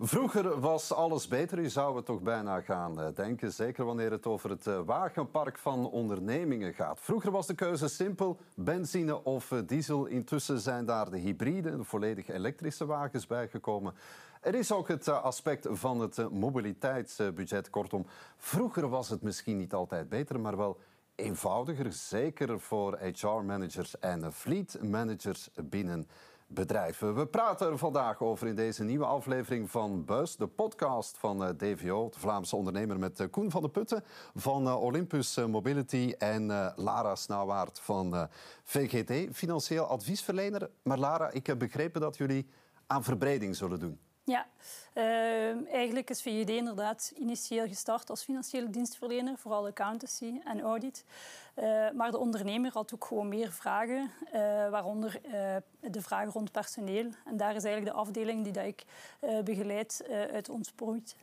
Vroeger 0.00 0.60
was 0.60 0.92
alles 0.92 1.28
beter, 1.28 1.58
u 1.58 1.68
zou 1.68 1.96
het 1.96 2.04
toch 2.04 2.20
bijna 2.20 2.60
gaan 2.60 3.00
eh, 3.00 3.08
denken. 3.14 3.52
Zeker 3.52 3.84
wanneer 3.84 4.10
het 4.10 4.26
over 4.26 4.50
het 4.50 4.66
eh, 4.66 4.80
wagenpark 4.84 5.58
van 5.58 5.90
ondernemingen 5.90 6.74
gaat. 6.74 7.00
Vroeger 7.00 7.30
was 7.30 7.46
de 7.46 7.54
keuze 7.54 7.88
simpel, 7.88 8.38
benzine 8.54 9.24
of 9.24 9.52
eh, 9.52 9.58
diesel. 9.66 10.06
Intussen 10.06 10.60
zijn 10.60 10.84
daar 10.84 11.10
de 11.10 11.18
hybride, 11.18 11.76
de 11.76 11.84
volledig 11.84 12.28
elektrische 12.28 12.86
wagens 12.86 13.26
bijgekomen. 13.26 13.94
Er 14.40 14.54
is 14.54 14.72
ook 14.72 14.88
het 14.88 15.08
aspect 15.08 15.66
van 15.70 16.00
het 16.00 16.30
mobiliteitsbudget. 16.30 17.70
Kortom, 17.70 18.06
vroeger 18.36 18.88
was 18.88 19.08
het 19.08 19.22
misschien 19.22 19.56
niet 19.56 19.74
altijd 19.74 20.08
beter, 20.08 20.40
maar 20.40 20.56
wel 20.56 20.78
eenvoudiger. 21.14 21.92
Zeker 21.92 22.60
voor 22.60 22.98
HR-managers 22.98 23.98
en 23.98 24.32
fleet-managers 24.32 25.50
binnen 25.54 26.08
bedrijven. 26.48 27.14
We 27.14 27.26
praten 27.26 27.70
er 27.70 27.78
vandaag 27.78 28.20
over 28.20 28.46
in 28.46 28.54
deze 28.54 28.84
nieuwe 28.84 29.04
aflevering 29.04 29.70
van 29.70 30.04
Bus, 30.04 30.36
de 30.36 30.46
podcast 30.46 31.18
van 31.18 31.44
eh, 31.44 31.48
DVO, 31.48 32.08
de 32.08 32.18
Vlaamse 32.18 32.56
ondernemer 32.56 32.98
met 32.98 33.20
eh, 33.20 33.26
Koen 33.30 33.50
van 33.50 33.62
de 33.62 33.68
Putten 33.68 34.04
van 34.34 34.66
eh, 34.66 34.82
Olympus 34.82 35.36
Mobility 35.36 36.14
en 36.18 36.46
Lara 36.76 37.14
Snauwaard 37.14 37.80
van 37.80 38.28
VGT, 38.62 39.36
financieel 39.36 39.84
adviesverlener. 39.84 40.70
Maar 40.82 40.98
Lara, 40.98 41.30
ik 41.30 41.46
heb 41.46 41.58
begrepen 41.58 42.00
dat 42.00 42.16
jullie 42.16 42.48
aan 42.86 43.04
verbreding 43.04 43.56
zullen 43.56 43.78
doen. 43.78 44.07
Ja, 44.28 44.46
uh, 44.94 45.72
eigenlijk 45.72 46.10
is 46.10 46.22
VGD 46.22 46.48
inderdaad 46.48 47.12
initieel 47.16 47.66
gestart 47.66 48.10
als 48.10 48.24
financiële 48.24 48.70
dienstverlener, 48.70 49.38
vooral 49.38 49.66
accountancy 49.66 50.40
en 50.44 50.60
audit. 50.60 51.04
Uh, 51.56 51.90
maar 51.90 52.10
de 52.10 52.18
ondernemer 52.18 52.72
had 52.72 52.94
ook 52.94 53.04
gewoon 53.04 53.28
meer 53.28 53.52
vragen, 53.52 54.10
uh, 54.26 54.40
waaronder 54.70 55.20
eh, 55.24 55.56
de 55.80 56.02
vragen 56.02 56.32
rond 56.32 56.52
personeel. 56.52 57.10
En 57.24 57.36
daar 57.36 57.54
is 57.54 57.64
eigenlijk 57.64 57.94
de 57.94 58.00
afdeling 58.02 58.44
die 58.44 58.52
dat 58.52 58.64
ik 58.64 58.84
begeleid 59.44 60.04
uit 60.32 60.48
ontsproeit. 60.48 61.16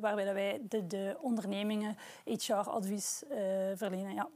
waarbij 0.00 0.24
dat 0.24 0.34
wij 0.34 0.60
de, 0.68 0.86
de 0.86 1.16
ondernemingen 1.20 1.96
HR-advies 2.24 3.22
verlenen. 3.74 4.14
Ja. 4.14 4.28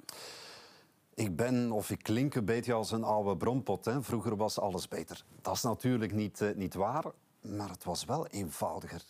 Ik 1.14 1.36
ben, 1.36 1.72
of 1.72 1.90
ik 1.90 2.02
klink 2.02 2.34
een 2.34 2.44
beetje 2.44 2.72
als 2.72 2.90
een 2.90 3.04
oude 3.04 3.36
bronpot. 3.36 3.84
Hè. 3.84 4.02
Vroeger 4.02 4.36
was 4.36 4.58
alles 4.58 4.88
beter. 4.88 5.24
Dat 5.42 5.54
is 5.54 5.62
natuurlijk 5.62 6.12
niet, 6.12 6.52
niet 6.56 6.74
waar 6.74 7.04
maar 7.42 7.70
het 7.70 7.84
was 7.84 8.04
wel 8.04 8.26
eenvoudiger. 8.26 9.02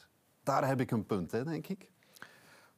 Daar 0.43 0.67
heb 0.67 0.81
ik 0.81 0.91
een 0.91 1.07
punt, 1.07 1.31
hè, 1.31 1.45
denk 1.45 1.67
ik. 1.67 1.91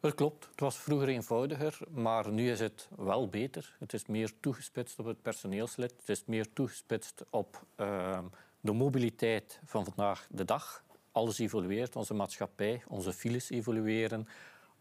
Dat 0.01 0.15
klopt. 0.15 0.47
Het 0.51 0.61
was 0.61 0.77
vroeger 0.77 1.09
eenvoudiger, 1.09 1.79
maar 1.91 2.31
nu 2.31 2.51
is 2.51 2.61
het 2.61 2.89
wel 2.97 3.29
beter. 3.29 3.77
Het 3.79 3.93
is 3.93 4.07
meer 4.07 4.33
toegespitst 4.41 4.99
op 4.99 5.07
het 5.07 5.23
personeelslid. 5.23 5.95
Het 5.99 6.09
is 6.09 6.25
meer 6.25 6.53
toegespitst 6.53 7.25
op 7.31 7.63
uh, 7.77 8.19
de 8.61 8.73
mobiliteit 8.73 9.61
van 9.65 9.85
vandaag 9.85 10.27
de 10.31 10.45
dag. 10.45 10.85
Alles 11.13 11.39
evolueert, 11.39 11.97
onze 11.97 12.15
maatschappij, 12.15 12.83
onze 12.89 13.13
files 13.13 13.51
evolueren. 13.51 14.29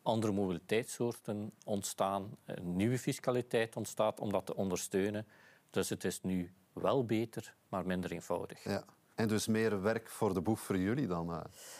Andere 0.02 0.34
mobiliteitssoorten 0.34 1.52
ontstaan. 1.66 2.38
Een 2.46 2.76
nieuwe 2.76 3.00
fiscaliteit 3.00 3.76
ontstaat 3.76 4.20
om 4.20 4.32
dat 4.32 4.46
te 4.46 4.56
ondersteunen. 4.56 5.28
Dus 5.70 5.90
het 5.90 6.04
is 6.04 6.22
nu 6.22 6.54
wel 6.74 7.06
beter, 7.06 7.56
maar 7.70 7.86
minder 7.86 8.12
eenvoudig. 8.12 8.64
Ja. 8.64 8.84
En 9.16 9.28
dus 9.28 9.48
meer 9.48 9.82
werk 9.82 10.10
voor 10.10 10.34
de 10.34 10.42
boeg 10.42 10.60
voor 10.60 10.78
jullie 10.78 11.08
dan? 11.08 11.30
Uh. 11.32 11.38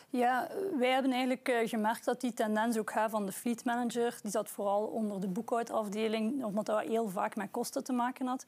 Ja, 0.10 0.48
wij 0.78 0.92
hebben 0.92 1.12
eigenlijk 1.12 1.50
uh, 1.50 1.70
gemerkt 1.70 2.06
dat 2.06 2.22
die 2.22 2.34
tendens 2.34 2.78
ook 2.78 2.92
gaat 2.92 3.10
van 3.10 3.26
de 3.26 3.32
fleet 3.32 3.66
manager. 3.66 4.18
Die 4.22 4.32
zat 4.32 4.50
vooral 4.50 4.86
onder 4.86 5.22
de 5.22 5.28
boekhoudafdeling, 5.28 6.44
omdat 6.44 6.66
dat 6.66 6.82
heel 6.82 7.10
vaak 7.10 7.36
met 7.36 7.52
kosten 7.52 7.84
te 7.84 7.94
maken 7.94 8.28
had. 8.28 8.46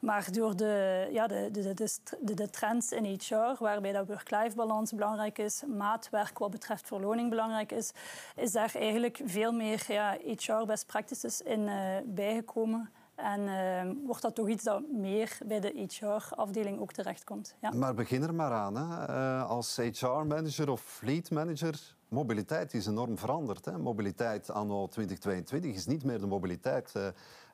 Maar 0.00 0.32
door 0.32 0.56
de, 0.56 1.08
ja, 1.12 1.26
de, 1.26 1.48
de, 1.50 1.74
de, 2.20 2.34
de 2.34 2.50
trends 2.50 2.92
in 2.92 3.04
HR, 3.04 3.56
waarbij 3.58 3.92
dat 3.92 4.06
work-life 4.06 4.56
balans 4.56 4.92
belangrijk 4.92 5.38
is, 5.38 5.62
maatwerk 5.66 6.38
wat 6.38 6.50
betreft 6.50 6.86
verloning 6.86 7.30
belangrijk 7.30 7.72
is, 7.72 7.92
is 8.36 8.52
daar 8.52 8.74
eigenlijk 8.74 9.20
veel 9.24 9.52
meer 9.52 9.84
ja, 9.88 10.16
HR 10.36 10.64
best 10.66 10.86
practices 10.86 11.40
in 11.40 11.60
uh, 11.60 11.96
bijgekomen. 12.04 12.90
En 13.22 13.40
uh, 13.40 14.06
wordt 14.06 14.22
dat 14.22 14.34
toch 14.34 14.48
iets 14.48 14.64
dat 14.64 14.82
meer 14.92 15.38
bij 15.46 15.60
de 15.60 15.86
HR-afdeling 15.88 16.80
ook 16.80 16.92
terechtkomt. 16.92 17.56
Ja. 17.60 17.70
Maar 17.70 17.94
begin 17.94 18.22
er 18.22 18.34
maar 18.34 18.52
aan. 18.52 18.76
Hè. 18.76 19.08
Uh, 19.08 19.50
als 19.50 19.76
HR-manager 19.76 20.70
of 20.70 20.80
fleet-manager, 20.80 21.94
mobiliteit 22.08 22.74
is 22.74 22.86
enorm 22.86 23.18
veranderd. 23.18 23.64
Hè. 23.64 23.78
Mobiliteit 23.78 24.50
anno 24.50 24.88
2022 24.88 25.74
is 25.74 25.86
niet 25.86 26.04
meer 26.04 26.18
de 26.18 26.26
mobiliteit 26.26 26.94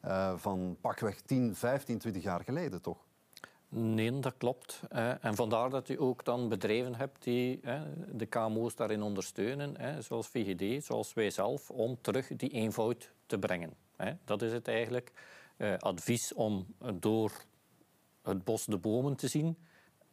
uh, 0.04 0.32
van 0.36 0.76
pakweg 0.80 1.20
10, 1.20 1.54
15, 1.54 1.98
20 1.98 2.22
jaar 2.22 2.44
geleden, 2.44 2.82
toch? 2.82 3.06
Nee, 3.70 4.18
dat 4.18 4.34
klopt. 4.38 4.80
En 5.20 5.34
vandaar 5.34 5.70
dat 5.70 5.88
u 5.88 6.00
ook 6.00 6.24
dan 6.24 6.48
bedrijven 6.48 6.94
hebt 6.94 7.24
die 7.24 7.60
de 8.12 8.26
KMO's 8.26 8.74
daarin 8.74 9.02
ondersteunen, 9.02 10.02
zoals 10.02 10.28
VGD, 10.28 10.84
zoals 10.84 11.14
wij 11.14 11.30
zelf, 11.30 11.70
om 11.70 11.98
terug 12.00 12.36
die 12.36 12.50
eenvoud 12.50 13.12
te 13.26 13.38
brengen. 13.38 13.74
Dat 14.24 14.42
is 14.42 14.52
het 14.52 14.68
eigenlijk 14.68 15.12
eh, 15.14 15.22
advies 15.78 16.34
om 16.34 16.66
door 16.94 17.32
het 18.22 18.44
bos 18.44 18.64
de 18.64 18.78
bomen 18.78 19.16
te 19.16 19.28
zien. 19.28 19.56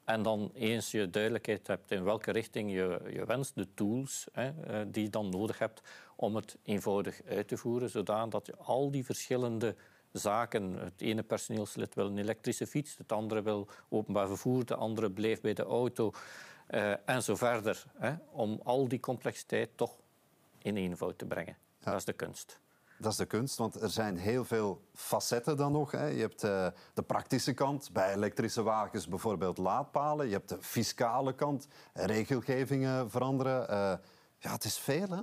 En 0.06 0.22
dan 0.22 0.52
eens 0.54 0.92
je 0.92 1.10
duidelijkheid 1.10 1.68
hebt 1.68 1.92
in 1.92 2.04
welke 2.04 2.32
richting 2.32 2.72
je, 2.72 3.02
je 3.14 3.26
wenst, 3.26 3.56
de 3.56 3.74
tools 3.74 4.28
hè, 4.32 4.50
eh, 4.50 4.86
die 4.88 5.04
je 5.04 5.10
dan 5.10 5.30
nodig 5.30 5.60
hebt 5.60 5.82
om 6.16 6.36
het 6.36 6.58
eenvoudig 6.64 7.22
uit 7.28 7.48
te 7.48 7.58
voeren, 7.58 7.90
zodat 7.90 8.46
je 8.46 8.56
al 8.56 8.92
die 8.92 9.06
verschillende 9.06 9.76
zaken, 10.12 10.74
het 10.74 11.02
ene 11.02 11.24
personeelslid 11.24 11.96
wil 11.96 12.06
een 12.06 12.18
elektrische 12.18 12.68
fiets, 12.68 12.98
het 12.98 13.12
andere 13.12 13.42
wil 13.42 13.68
openbaar 13.90 14.28
vervoer, 14.28 14.66
de 14.66 14.76
andere 14.76 15.12
blijft 15.12 15.42
bij 15.42 15.54
de 15.54 15.64
auto 15.64 16.12
uh, 16.70 17.10
en 17.10 17.24
zo 17.24 17.36
verder, 17.36 17.86
hè, 17.98 18.14
om 18.32 18.60
al 18.64 18.88
die 18.88 19.00
complexiteit 19.00 19.70
toch 19.76 19.96
in 20.58 20.78
eenvoud 20.78 21.18
te 21.18 21.26
brengen. 21.26 21.58
Dat 21.80 21.96
is 21.96 22.06
de 22.06 22.14
kunst. 22.14 22.60
Dat 22.98 23.12
is 23.12 23.18
de 23.18 23.26
kunst, 23.26 23.58
want 23.58 23.82
er 23.82 23.90
zijn 23.90 24.18
heel 24.18 24.46
veel 24.46 24.82
facetten 24.94 25.58
dan 25.58 25.72
nog. 25.72 25.92
Hè. 25.92 26.06
Je 26.06 26.22
hebt 26.22 26.44
uh, 26.44 26.68
de 26.94 27.02
praktische 27.02 27.54
kant, 27.54 27.90
bij 27.94 28.14
elektrische 28.14 28.64
wagens 28.64 29.08
bijvoorbeeld 29.08 29.58
laadpalen. 29.58 30.26
Je 30.26 30.34
hebt 30.34 30.50
de 30.50 30.58
fiscale 30.62 31.36
kant, 31.36 31.68
regelgevingen 31.94 33.10
veranderen. 33.10 33.62
Uh, 33.70 33.94
ja, 34.38 34.52
het 34.52 34.64
is 34.64 34.78
veel, 34.78 35.08
hè? 35.10 35.22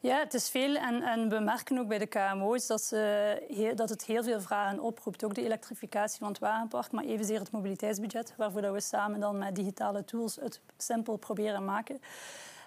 Ja, 0.00 0.18
het 0.18 0.34
is 0.34 0.48
veel. 0.48 0.76
En, 0.76 1.02
en 1.02 1.28
we 1.28 1.38
merken 1.38 1.78
ook 1.78 1.88
bij 1.88 1.98
de 1.98 2.06
KMO's 2.06 2.66
dat, 2.66 2.82
ze 2.82 3.72
dat 3.74 3.88
het 3.88 4.04
heel 4.04 4.22
veel 4.22 4.40
vragen 4.40 4.80
oproept. 4.80 5.24
Ook 5.24 5.34
de 5.34 5.44
elektrificatie 5.44 6.18
van 6.18 6.28
het 6.28 6.38
wagenpark, 6.38 6.92
maar 6.92 7.04
evenzeer 7.04 7.38
het 7.38 7.50
mobiliteitsbudget, 7.50 8.34
waarvoor 8.36 8.60
dat 8.60 8.72
we 8.72 8.80
samen 8.80 9.20
dan 9.20 9.38
met 9.38 9.54
digitale 9.54 10.04
tools 10.04 10.36
het 10.36 10.60
simpel 10.76 11.16
proberen 11.16 11.64
maken. 11.64 12.00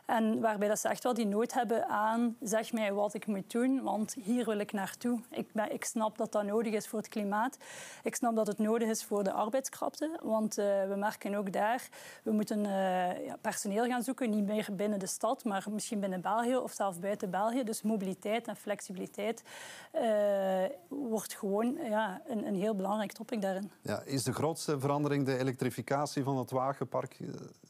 En 0.08 0.40
waarbij 0.40 0.68
dat 0.68 0.80
ze 0.80 0.88
echt 0.88 1.04
wel 1.04 1.14
die 1.14 1.28
nood 1.28 1.54
hebben 1.54 1.88
aan 1.88 2.36
zeg 2.40 2.74
mij 2.74 2.94
wat 2.94 3.14
ik 3.14 3.28
moet 3.28 3.52
doen, 3.52 3.82
want 3.82 4.16
hier 4.24 4.46
wil 4.46 4.60
ik 4.60 4.72
naartoe. 4.72 5.20
Ik, 5.30 5.48
ik 5.70 5.86
snap 5.86 6.18
dat 6.18 6.32
dat 6.32 6.44
nodig 6.44 6.74
is 6.74 6.88
voor 6.88 7.00
het 7.00 7.08
klimaat. 7.08 7.58
Ik 8.04 8.16
snap 8.16 8.36
dat 8.36 8.48
het 8.48 8.58
nodig 8.58 8.90
is 8.90 9.04
voor 9.04 9.24
de 9.24 9.32
arbeidskrapte, 9.32 10.20
want 10.24 10.60
uh, 10.60 10.66
we 10.66 10.96
merken 10.96 11.36
ook 11.36 11.54
daar, 11.54 11.90
we 12.24 12.32
moeten 12.32 12.60
uh, 12.60 13.26
ja, 13.26 13.38
personeel 13.42 13.86
gaan 13.86 14.04
zoeken, 14.04 14.30
niet 14.30 14.46
meer 14.46 14.68
binnen 14.72 15.00
de 15.00 15.08
stad, 15.08 15.44
maar 15.44 15.66
misschien 15.72 16.00
binnen 16.00 16.22
België 16.22 16.58
of 16.58 16.72
zelfs 16.72 17.00
buiten 17.00 17.30
België. 17.30 17.64
Dus 17.64 17.82
mobiliteit 17.82 18.48
en 18.48 18.56
flexibiliteit 18.56 19.44
uh, 19.96 20.02
wordt 20.88 21.34
gewoon 21.34 21.78
ja, 21.84 22.22
een, 22.28 22.48
een 22.48 22.56
heel 22.56 22.76
belangrijk 22.76 23.12
topic 23.12 23.42
daarin. 23.42 23.72
Ja, 23.82 24.02
is 24.02 24.24
de 24.24 24.34
grootste 24.34 24.80
verandering 24.80 25.26
de 25.26 25.38
elektrificatie 25.38 26.24
van 26.24 26.38
het 26.38 26.52
wagenpark? 26.52 27.18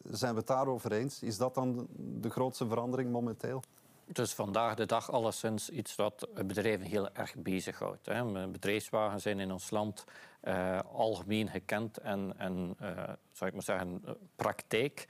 Zijn 0.04 0.32
we 0.32 0.38
het 0.38 0.48
daarover 0.48 0.92
eens? 0.92 1.24
Is 1.24 1.38
dat 1.38 1.56
dan 1.56 1.88
de 1.98 2.27
de 2.28 2.34
grootste 2.34 2.68
verandering 2.68 3.12
momenteel? 3.12 3.64
Het 4.08 4.20
is 4.20 4.34
vandaag 4.34 4.76
de 4.76 4.86
dag 4.86 5.12
alleszins 5.12 5.70
iets 5.70 5.96
dat 5.96 6.28
bedrijven 6.34 6.86
heel 6.86 7.10
erg 7.14 7.36
bezighoudt. 7.36 8.10
Bedrijfswagens 8.52 9.24
zijn 9.24 9.40
in 9.40 9.52
ons 9.52 9.70
land 9.70 10.04
uh, 10.44 10.80
algemeen 10.94 11.50
gekend 11.50 11.98
en, 11.98 12.34
en 12.38 12.76
uh, 12.82 12.90
zou 13.32 13.50
ik 13.50 13.54
maar 13.54 13.64
zeggen, 13.64 14.04
praktijk. 14.36 15.08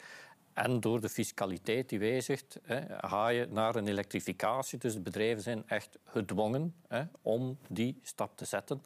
En 0.53 0.79
door 0.79 1.01
de 1.01 1.09
fiscaliteit 1.09 1.89
die 1.89 1.99
wijzigt, 1.99 2.59
hè, 2.63 2.81
ga 3.07 3.27
je 3.27 3.47
naar 3.49 3.75
een 3.75 3.87
elektrificatie. 3.87 4.79
Dus 4.79 4.93
de 4.93 4.99
bedrijven 4.99 5.43
zijn 5.43 5.63
echt 5.67 5.97
gedwongen 6.03 6.75
hè, 6.87 7.03
om 7.21 7.57
die 7.67 7.99
stap 8.01 8.37
te 8.37 8.45
zetten. 8.45 8.83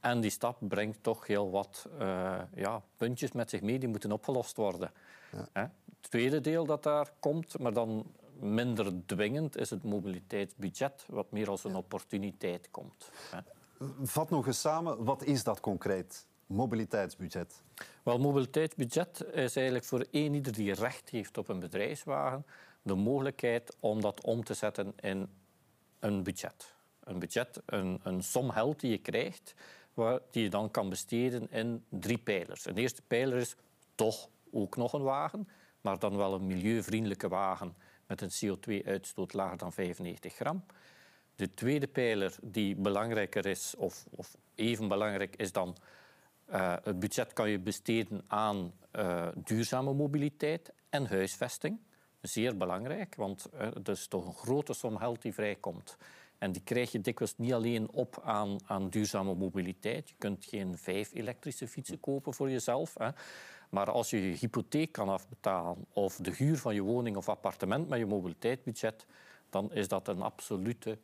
En 0.00 0.20
die 0.20 0.30
stap 0.30 0.56
brengt 0.60 1.02
toch 1.02 1.26
heel 1.26 1.50
wat 1.50 1.88
uh, 2.00 2.38
ja, 2.54 2.82
puntjes 2.96 3.32
met 3.32 3.50
zich 3.50 3.60
mee 3.60 3.78
die 3.78 3.88
moeten 3.88 4.12
opgelost 4.12 4.56
worden. 4.56 4.92
Ja. 5.54 5.72
Het 6.00 6.10
tweede 6.10 6.40
deel 6.40 6.66
dat 6.66 6.82
daar 6.82 7.12
komt, 7.20 7.58
maar 7.58 7.72
dan 7.72 8.12
minder 8.38 9.06
dwingend, 9.06 9.56
is 9.56 9.70
het 9.70 9.84
mobiliteitsbudget, 9.84 11.04
wat 11.08 11.30
meer 11.30 11.48
als 11.48 11.64
een 11.64 11.74
opportuniteit 11.74 12.68
komt. 12.70 13.10
Vat 14.02 14.30
nog 14.30 14.46
eens 14.46 14.60
samen, 14.60 15.04
wat 15.04 15.24
is 15.24 15.44
dat 15.44 15.60
concreet? 15.60 16.26
Mobiliteitsbudget? 16.46 17.62
Wel, 18.02 18.18
mobiliteitsbudget 18.18 19.24
is 19.32 19.56
eigenlijk 19.56 19.84
voor 19.84 20.06
een 20.10 20.34
ieder 20.34 20.52
die 20.52 20.74
recht 20.74 21.10
heeft 21.10 21.38
op 21.38 21.48
een 21.48 21.60
bedrijfswagen 21.60 22.44
de 22.82 22.94
mogelijkheid 22.94 23.76
om 23.80 24.00
dat 24.00 24.24
om 24.24 24.44
te 24.44 24.54
zetten 24.54 24.92
in 25.00 25.28
een 25.98 26.22
budget. 26.22 26.74
Een 27.04 27.18
budget, 27.18 27.62
een, 27.66 28.00
een 28.02 28.22
som 28.22 28.50
geld 28.50 28.80
die 28.80 28.90
je 28.90 28.98
krijgt, 28.98 29.54
waar, 29.94 30.20
die 30.30 30.42
je 30.42 30.50
dan 30.50 30.70
kan 30.70 30.88
besteden 30.88 31.50
in 31.50 31.84
drie 31.88 32.18
pijlers. 32.18 32.66
Een 32.66 32.76
eerste 32.76 33.02
pijler 33.02 33.38
is 33.38 33.56
toch 33.94 34.28
ook 34.52 34.76
nog 34.76 34.92
een 34.92 35.02
wagen. 35.02 35.48
Maar 35.80 35.98
dan 35.98 36.16
wel 36.16 36.34
een 36.34 36.46
milieuvriendelijke 36.46 37.28
wagen 37.28 37.74
met 38.06 38.20
een 38.20 38.30
CO2-uitstoot 38.30 39.32
lager 39.32 39.58
dan 39.58 39.72
95 39.72 40.34
gram. 40.34 40.64
De 41.34 41.54
tweede 41.54 41.86
pijler 41.86 42.34
die 42.42 42.76
belangrijker 42.76 43.46
is, 43.46 43.74
of, 43.76 44.06
of 44.10 44.36
even 44.54 44.88
belangrijk, 44.88 45.36
is 45.36 45.52
dan 45.52 45.76
uh, 46.50 46.74
het 46.82 46.98
budget 46.98 47.32
kan 47.32 47.50
je 47.50 47.58
besteden 47.58 48.22
aan 48.26 48.72
uh, 48.92 49.28
duurzame 49.34 49.92
mobiliteit 49.92 50.72
en 50.88 51.06
huisvesting. 51.06 51.78
Zeer 52.20 52.56
belangrijk, 52.56 53.14
want 53.14 53.46
uh, 53.54 53.68
dat 53.82 53.96
is 53.96 54.06
toch 54.06 54.26
een 54.26 54.34
grote 54.34 54.72
som 54.72 54.96
geld 54.96 55.22
die 55.22 55.34
vrijkomt. 55.34 55.96
En 56.38 56.52
die 56.52 56.62
krijg 56.62 56.92
je 56.92 57.00
dikwijls 57.00 57.36
niet 57.36 57.52
alleen 57.52 57.90
op 57.90 58.20
aan, 58.24 58.56
aan 58.66 58.88
duurzame 58.88 59.34
mobiliteit. 59.34 60.08
Je 60.08 60.14
kunt 60.18 60.44
geen 60.44 60.78
vijf 60.78 61.14
elektrische 61.14 61.68
fietsen 61.68 62.00
kopen 62.00 62.34
voor 62.34 62.50
jezelf. 62.50 62.94
Hè. 62.98 63.08
Maar 63.70 63.90
als 63.90 64.10
je 64.10 64.28
je 64.30 64.36
hypotheek 64.36 64.92
kan 64.92 65.08
afbetalen 65.08 65.86
of 65.92 66.16
de 66.16 66.34
huur 66.34 66.58
van 66.58 66.74
je 66.74 66.82
woning 66.82 67.16
of 67.16 67.28
appartement 67.28 67.88
met 67.88 67.98
je 67.98 68.06
mobiliteitsbudget, 68.06 69.06
dan 69.50 69.72
is 69.72 69.88
dat 69.88 70.08
een 70.08 70.22
absolute 70.22 70.98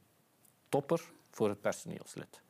topper 0.69 1.13
voor 1.31 1.49
het 1.49 1.61
personeelslid. 1.61 2.41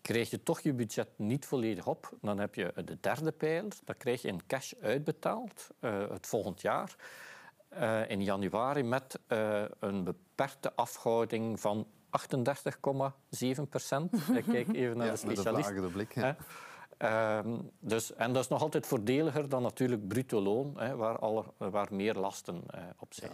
Krijg 0.00 0.30
je 0.30 0.42
toch 0.42 0.60
je 0.60 0.72
budget 0.72 1.08
niet 1.16 1.46
volledig 1.46 1.86
op, 1.86 2.12
dan 2.20 2.38
heb 2.38 2.54
je 2.54 2.72
de 2.84 2.98
derde 3.00 3.32
pijler. 3.32 3.72
Dat 3.84 3.96
krijg 3.96 4.22
je 4.22 4.28
in 4.28 4.46
cash 4.46 4.72
uitbetaald 4.80 5.68
uh, 5.80 6.10
het 6.10 6.26
volgend 6.26 6.60
jaar. 6.60 6.96
Uh, 7.72 8.10
in 8.10 8.22
januari 8.22 8.82
met 8.82 9.18
uh, 9.28 9.64
een 9.78 10.04
beperkte 10.04 10.74
afhouding 10.74 11.60
van 11.60 11.86
38,7 12.18 13.62
procent. 13.68 14.12
Ik 14.38 14.44
kijk 14.44 14.72
even 14.72 14.96
naar 14.96 15.06
ja, 15.06 15.12
de 15.12 15.18
specialist. 15.18 15.72
Met 15.72 15.82
een 15.82 15.92
blik, 15.92 16.14
ja. 16.14 16.36
Uh, 17.02 17.38
dus, 17.78 18.14
en 18.14 18.32
dat 18.32 18.42
is 18.42 18.48
nog 18.48 18.62
altijd 18.62 18.86
voordeliger 18.86 19.48
dan 19.48 19.62
natuurlijk 19.62 20.08
bruto 20.08 20.40
loon, 20.40 20.74
hè, 20.76 20.96
waar, 20.96 21.18
waar 21.58 21.88
meer 21.90 22.14
lasten 22.14 22.54
uh, 22.74 22.80
op 22.98 23.14
zijn. 23.14 23.32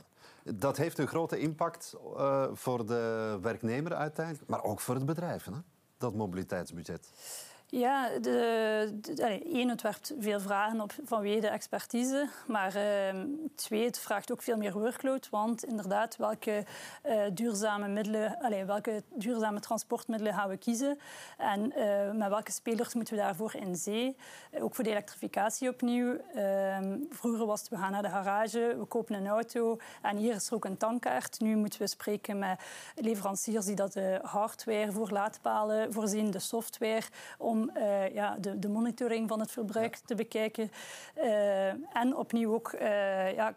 Dat 0.55 0.77
heeft 0.77 0.99
een 0.99 1.07
grote 1.07 1.39
impact 1.39 1.97
uh, 2.17 2.47
voor 2.53 2.87
de 2.87 3.39
werknemer 3.43 3.95
uiteindelijk, 3.95 4.49
maar 4.49 4.63
ook 4.63 4.81
voor 4.81 4.95
het 4.95 5.07
bedrijf, 5.07 5.45
hè? 5.45 5.53
dat 5.99 6.15
mobiliteitsbudget. 6.15 7.11
Ja, 7.71 8.19
de, 8.19 9.41
één, 9.45 9.69
het 9.69 9.83
werpt 9.83 10.15
veel 10.19 10.41
vragen 10.41 10.81
op 10.81 10.93
vanwege 11.05 11.41
de 11.41 11.49
expertise. 11.49 12.29
Maar 12.47 12.77
uh, 12.77 13.23
twee, 13.55 13.85
het 13.85 13.99
vraagt 13.99 14.33
ook 14.33 14.43
veel 14.43 14.57
meer 14.57 14.73
workload. 14.73 15.29
Want 15.31 15.65
inderdaad, 15.65 16.17
welke 16.17 16.65
uh, 17.07 17.23
duurzame 17.33 17.89
middelen, 17.89 18.39
allez, 18.41 18.65
welke 18.65 19.03
duurzame 19.15 19.61
transportmiddelen 19.61 20.35
gaan 20.35 20.49
we 20.49 20.57
kiezen? 20.57 20.99
En 21.37 21.73
uh, 21.77 22.13
met 22.13 22.29
welke 22.29 22.53
spelers 22.53 22.95
moeten 22.95 23.15
we 23.15 23.21
daarvoor 23.21 23.55
in 23.55 23.77
zee? 23.77 24.17
ook 24.61 24.75
voor 24.75 24.85
de 24.85 24.91
elektrificatie 24.91 25.69
opnieuw. 25.69 26.17
Ehm, 26.35 26.97
vroeger 27.11 27.47
was 27.47 27.61
het, 27.61 27.69
we 27.69 27.77
gaan 27.77 27.93
naar 27.93 28.03
de 28.03 28.09
garage, 28.09 28.77
we 28.79 28.85
kopen 28.85 29.15
een 29.15 29.27
auto. 29.27 29.79
En 30.03 30.17
hier 30.17 30.35
is 30.35 30.49
er 30.49 30.55
ook 30.55 30.65
een 30.65 30.77
tankkaart. 30.77 31.41
Nu 31.41 31.57
moeten 31.57 31.81
we 31.81 31.87
spreken 31.87 32.39
met 32.39 32.61
leveranciers 32.95 33.65
die 33.65 33.75
dat 33.75 33.93
de 33.93 34.19
hardware 34.23 34.93
voor 34.93 35.11
laadpalen 35.11 35.93
voorzien, 35.93 36.31
de 36.31 36.39
software. 36.39 37.03
Om 37.39 37.58
om 37.59 37.71
uh, 37.77 38.15
ja, 38.15 38.37
de, 38.41 38.59
de, 38.59 38.69
monitoring 38.69 39.29
van 39.29 39.41
het 39.41 39.51
verbruik 39.51 39.95
ja. 39.95 40.01
te 40.05 40.15
bekijken. 40.15 40.71
Uh, 41.17 41.69
en 41.97 42.17
opnieuw 42.17 42.55
ook 42.55 42.73
uh, 42.73 43.35
ja, 43.35 43.55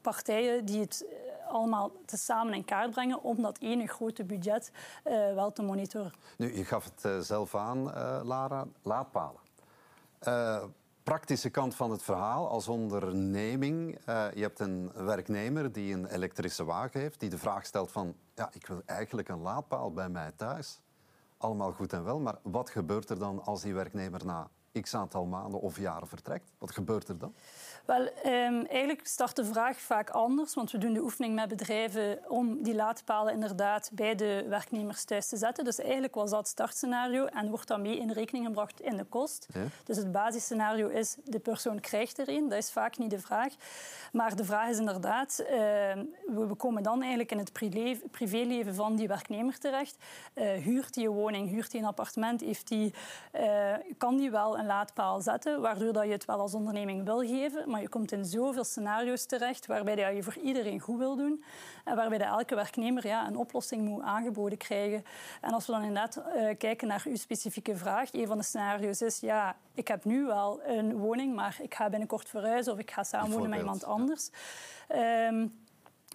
partijen 0.00 0.64
die 0.64 0.80
het 0.80 1.04
allemaal 1.48 1.92
tezamen 2.04 2.54
in 2.54 2.64
kaart 2.64 2.90
brengen 2.90 3.22
om 3.22 3.42
dat 3.42 3.58
ene 3.58 3.86
grote 3.86 4.24
budget 4.24 4.72
wel 5.34 5.52
te 5.52 5.62
monitoren. 5.62 6.12
Nu, 6.36 6.56
je 6.56 6.64
gaf 6.64 6.90
het 6.94 7.24
zelf 7.26 7.54
aan, 7.54 7.82
Lara, 8.24 8.66
laadpalen. 8.82 9.40
praktische 11.02 11.50
kant 11.50 11.74
van 11.74 11.90
het 11.90 12.02
verhaal 12.02 12.48
als 12.48 12.68
onderneming. 12.68 13.98
je 14.34 14.40
hebt 14.40 14.60
een 14.60 14.92
werknemer 14.94 15.72
die 15.72 15.94
een 15.94 16.06
elektrische 16.06 16.64
wagen 16.64 17.00
heeft, 17.00 17.20
die 17.20 17.30
de 17.30 17.38
vraag 17.38 17.66
stelt 17.66 17.92
van 17.92 18.14
ja, 18.34 18.50
ik 18.52 18.66
wil 18.66 18.82
eigenlijk 18.86 19.28
een 19.28 19.40
laadpaal 19.40 19.92
bij 19.92 20.08
mij 20.08 20.32
thuis 20.36 20.80
allemaal 21.42 21.72
goed 21.72 21.92
en 21.92 22.04
wel, 22.04 22.20
maar 22.20 22.38
wat 22.42 22.70
gebeurt 22.70 23.10
er 23.10 23.18
dan 23.18 23.44
als 23.44 23.62
die 23.62 23.74
werknemer 23.74 24.26
na 24.26 24.50
x 24.80 24.94
aantal 24.94 25.24
maanden 25.24 25.60
of 25.60 25.78
jaren 25.78 26.08
vertrekt? 26.08 26.52
Wat 26.58 26.70
gebeurt 26.70 27.08
er 27.08 27.18
dan? 27.18 27.34
Wel, 27.84 28.00
um, 28.00 28.66
eigenlijk 28.66 29.06
start 29.06 29.36
de 29.36 29.44
vraag 29.44 29.80
vaak 29.80 30.10
anders, 30.10 30.54
want 30.54 30.70
we 30.70 30.78
doen 30.78 30.92
de 30.92 31.02
oefening 31.02 31.34
met 31.34 31.48
bedrijven 31.48 32.18
om 32.28 32.62
die 32.62 32.74
laadpalen 32.74 33.32
inderdaad 33.32 33.90
bij 33.92 34.14
de 34.14 34.46
werknemers 34.48 35.04
thuis 35.04 35.28
te 35.28 35.36
zetten. 35.36 35.64
Dus 35.64 35.78
eigenlijk 35.78 36.14
was 36.14 36.30
dat 36.30 36.38
het 36.38 36.48
startscenario 36.48 37.24
en 37.24 37.48
wordt 37.48 37.68
dat 37.68 37.80
mee 37.80 37.98
in 37.98 38.10
rekening 38.10 38.46
gebracht 38.46 38.80
in 38.80 38.96
de 38.96 39.04
kost. 39.04 39.48
Ja. 39.52 39.60
Dus 39.84 39.96
het 39.96 40.12
basisscenario 40.12 40.88
is, 40.88 41.16
de 41.24 41.38
persoon 41.38 41.80
krijgt 41.80 42.18
er 42.18 42.28
een. 42.28 42.48
Dat 42.48 42.58
is 42.58 42.72
vaak 42.72 42.98
niet 42.98 43.10
de 43.10 43.20
vraag. 43.20 43.54
Maar 44.12 44.36
de 44.36 44.44
vraag 44.44 44.68
is 44.68 44.78
inderdaad, 44.78 45.40
uh, 45.40 45.48
we 46.26 46.54
komen 46.56 46.82
dan 46.82 47.00
eigenlijk 47.00 47.30
in 47.30 47.38
het 47.38 47.52
privéleven 48.10 48.74
van 48.74 48.96
die 48.96 49.08
werknemer 49.08 49.58
terecht. 49.58 49.96
Uh, 50.34 50.50
huurt 50.52 50.94
hij 50.94 51.04
een 51.04 51.10
woning, 51.10 51.48
huurt 51.48 51.72
hij 51.72 51.80
een 51.80 51.86
appartement, 51.86 52.40
heeft 52.40 52.68
die, 52.68 52.94
uh, 53.34 53.74
kan 53.98 54.16
die 54.16 54.30
wel 54.30 54.58
een 54.62 54.68
laadpaal 54.68 55.20
zetten, 55.20 55.60
waardoor 55.60 55.92
dat 55.92 56.04
je 56.04 56.10
het 56.10 56.24
wel 56.24 56.38
als 56.38 56.54
onderneming 56.54 57.04
wil 57.04 57.18
geven, 57.18 57.70
maar 57.70 57.80
je 57.80 57.88
komt 57.88 58.12
in 58.12 58.24
zoveel 58.24 58.64
scenario's 58.64 59.26
terecht 59.26 59.66
waarbij 59.66 60.14
je 60.14 60.22
voor 60.22 60.36
iedereen 60.36 60.80
goed 60.80 60.98
wil 60.98 61.16
doen 61.16 61.44
en 61.84 61.96
waarbij 61.96 62.18
elke 62.18 62.54
werknemer 62.54 63.06
ja, 63.06 63.26
een 63.26 63.36
oplossing 63.36 63.84
moet 63.84 64.02
aangeboden 64.02 64.58
krijgen. 64.58 65.04
En 65.40 65.52
als 65.52 65.66
we 65.66 65.72
dan 65.72 65.82
inderdaad 65.82 66.22
uh, 66.36 66.48
kijken 66.58 66.88
naar 66.88 67.02
uw 67.06 67.16
specifieke 67.16 67.76
vraag, 67.76 68.12
een 68.12 68.26
van 68.26 68.38
de 68.38 68.44
scenario's 68.44 69.00
is, 69.00 69.20
ja, 69.20 69.56
ik 69.74 69.88
heb 69.88 70.04
nu 70.04 70.26
wel 70.26 70.60
een 70.64 70.96
woning, 70.96 71.34
maar 71.34 71.56
ik 71.62 71.74
ga 71.74 71.88
binnenkort 71.88 72.28
verhuizen 72.28 72.72
of 72.72 72.78
ik 72.78 72.90
ga 72.90 73.02
samenwonen 73.04 73.50
met 73.50 73.58
iemand 73.58 73.84
anders. 73.84 74.30
Um, 75.28 75.60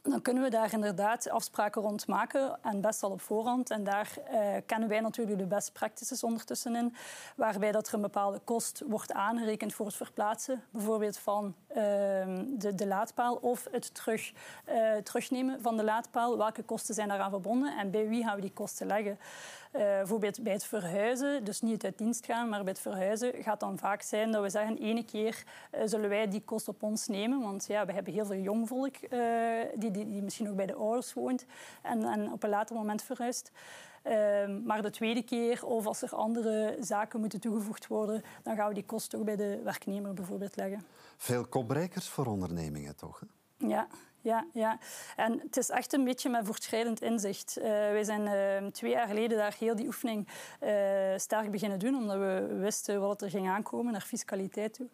dan 0.09 0.21
kunnen 0.21 0.43
we 0.43 0.49
daar 0.49 0.73
inderdaad 0.73 1.29
afspraken 1.29 1.81
rond 1.81 2.07
maken 2.07 2.57
en 2.61 2.81
best 2.81 3.03
al 3.03 3.11
op 3.11 3.21
voorhand. 3.21 3.69
En 3.69 3.83
daar 3.83 4.13
uh, 4.31 4.39
kennen 4.65 4.89
wij 4.89 4.99
natuurlijk 4.99 5.37
de 5.37 5.45
best 5.45 5.73
practices 5.73 6.23
ondertussen 6.23 6.75
in, 6.75 6.95
waarbij 7.35 7.71
dat 7.71 7.87
er 7.87 7.93
een 7.93 8.01
bepaalde 8.01 8.39
kost 8.43 8.83
wordt 8.87 9.13
aangerekend 9.13 9.73
voor 9.73 9.85
het 9.85 9.95
verplaatsen, 9.95 10.63
bijvoorbeeld 10.69 11.17
van 11.17 11.55
uh, 11.69 11.75
de, 11.75 12.75
de, 12.75 12.87
laadpaal 12.87 13.35
of 13.35 13.67
het 13.71 13.93
terug, 13.93 14.33
uh, 14.69 14.95
terugnemen 14.95 15.61
van 15.61 15.77
de 15.77 15.83
laadpaal. 15.83 16.37
Welke 16.37 16.63
kosten 16.63 16.95
zijn 16.95 17.07
daaraan 17.07 17.29
verbonden 17.29 17.77
en 17.77 17.91
bij 17.91 18.07
wie 18.07 18.23
gaan 18.23 18.35
we 18.35 18.41
die 18.41 18.53
kosten 18.53 18.87
leggen? 18.87 19.19
Uh, 19.73 19.81
bijvoorbeeld 19.81 20.43
bij 20.43 20.53
het 20.53 20.63
verhuizen, 20.63 21.43
dus 21.43 21.61
niet 21.61 21.83
uit 21.83 21.97
dienst 21.97 22.25
gaan, 22.25 22.49
maar 22.49 22.63
bij 22.63 22.71
het 22.71 22.81
verhuizen 22.81 23.33
gaat 23.43 23.59
dan 23.59 23.77
vaak 23.77 24.01
zijn 24.01 24.31
dat 24.31 24.41
we 24.41 24.49
zeggen, 24.49 24.77
ene 24.77 25.05
keer 25.05 25.43
uh, 25.75 25.81
zullen 25.85 26.09
wij 26.09 26.27
die 26.27 26.41
kost 26.41 26.67
op 26.67 26.83
ons 26.83 27.07
nemen, 27.07 27.41
want 27.41 27.65
ja, 27.67 27.85
we 27.85 27.93
hebben 27.93 28.13
heel 28.13 28.25
veel 28.25 28.39
jongvolk 28.39 28.95
uh, 29.09 29.19
die, 29.75 29.91
die, 29.91 30.05
die, 30.11 30.21
misschien 30.21 30.49
ook 30.49 30.55
bij 30.55 30.65
de 30.65 30.73
ouders 30.73 31.13
woont 31.13 31.45
en, 31.81 32.03
en 32.03 32.31
op 32.31 32.43
een 32.43 32.49
later 32.49 32.75
moment 32.75 33.01
verhuist. 33.01 33.51
Um, 34.03 34.63
maar 34.65 34.81
de 34.81 34.89
tweede 34.89 35.23
keer, 35.23 35.65
of 35.65 35.85
als 35.85 36.01
er 36.01 36.15
andere 36.15 36.77
zaken 36.79 37.19
moeten 37.19 37.39
toegevoegd 37.39 37.87
worden, 37.87 38.23
dan 38.43 38.55
gaan 38.55 38.67
we 38.67 38.73
die 38.73 38.85
kost 38.85 39.15
ook 39.15 39.23
bij 39.23 39.35
de 39.35 39.61
werknemer 39.63 40.13
bijvoorbeeld 40.13 40.55
leggen. 40.55 40.85
Veel 41.17 41.45
kopbrekers 41.45 42.09
voor 42.09 42.25
ondernemingen, 42.25 42.95
toch? 42.95 43.19
Hè? 43.19 43.67
Ja, 43.67 43.87
ja, 44.27 44.45
ja. 44.53 44.77
En 45.15 45.39
het 45.39 45.57
is 45.57 45.69
echt 45.69 45.93
een 45.93 46.03
beetje 46.03 46.29
met 46.29 46.45
voortschrijdend 46.45 47.01
inzicht. 47.01 47.57
Uh, 47.57 47.63
wij 47.65 48.03
zijn 48.03 48.21
uh, 48.21 48.69
twee 48.71 48.91
jaar 48.91 49.07
geleden 49.07 49.37
daar 49.37 49.55
heel 49.59 49.75
die 49.75 49.85
oefening 49.85 50.27
uh, 50.63 50.69
sterk 51.15 51.51
beginnen 51.51 51.79
doen, 51.79 51.95
omdat 51.95 52.17
we 52.17 52.55
wisten 52.59 53.01
wat 53.01 53.21
er 53.21 53.29
ging 53.29 53.49
aankomen 53.49 53.91
naar 53.91 54.01
fiscaliteit 54.01 54.73
toe. 54.73 54.87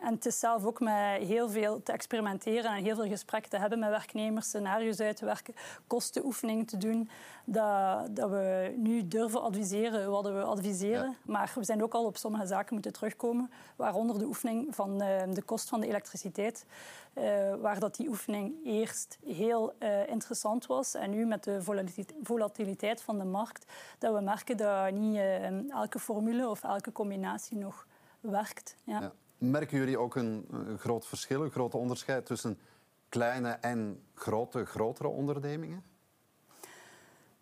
en 0.00 0.14
het 0.14 0.26
is 0.26 0.38
zelf 0.38 0.64
ook 0.64 0.80
met 0.80 1.22
heel 1.22 1.50
veel 1.50 1.82
te 1.82 1.92
experimenteren 1.92 2.70
en 2.70 2.84
heel 2.84 2.94
veel 2.94 3.08
gesprekken 3.08 3.50
te 3.50 3.58
hebben 3.58 3.78
met 3.78 3.88
werknemers, 3.88 4.46
scenario's 4.46 5.00
uit 5.00 5.16
te 5.16 5.24
werken, 5.24 5.54
kostenoefeningen 5.86 6.66
te 6.66 6.76
doen, 6.76 7.10
dat, 7.44 8.16
dat 8.16 8.30
we 8.30 8.74
nu 8.76 9.08
durven 9.08 9.42
adviseren 9.42 10.10
wat 10.10 10.24
we 10.24 10.42
adviseren. 10.42 11.08
Ja. 11.08 11.16
Maar 11.22 11.52
we 11.54 11.64
zijn 11.64 11.82
ook 11.82 11.94
al 11.94 12.04
op 12.04 12.16
sommige 12.16 12.46
zaken 12.46 12.74
moeten 12.74 12.92
terugkomen, 12.92 13.50
waaronder 13.76 14.18
de 14.18 14.24
oefening 14.24 14.74
van 14.74 14.98
de 14.98 15.42
kost 15.44 15.68
van 15.68 15.80
de 15.80 15.86
elektriciteit. 15.86 16.64
Uh, 17.14 17.54
waar 17.54 17.78
dat 17.80 17.96
die 17.96 18.08
oefening 18.08 18.54
eerst 18.64 19.18
heel 19.24 19.74
uh, 19.78 20.08
interessant 20.08 20.66
was. 20.66 20.94
En 20.94 21.10
nu 21.10 21.26
met 21.26 21.44
de 21.44 21.62
volatiliteit 22.22 23.02
van 23.02 23.18
de 23.18 23.24
markt, 23.24 23.72
dat 23.98 24.14
we 24.14 24.20
merken 24.20 24.56
dat 24.56 24.92
niet 24.92 25.14
uh, 25.14 25.70
elke 25.70 25.98
formule 25.98 26.48
of 26.48 26.62
elke 26.62 26.92
combinatie 26.92 27.56
nog 27.56 27.86
werkt. 28.20 28.76
Ja. 28.84 29.12
Merken 29.38 29.78
jullie 29.78 29.98
ook 29.98 30.14
een, 30.14 30.46
een 30.50 30.78
groot 30.78 31.06
verschil, 31.06 31.44
een 31.44 31.50
groot 31.50 31.74
onderscheid 31.74 32.26
tussen 32.26 32.58
kleine 33.08 33.50
en 33.50 34.02
grote, 34.14 34.64
grotere 34.64 35.08
ondernemingen? 35.08 35.84